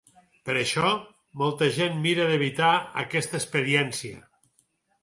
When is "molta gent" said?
1.41-2.01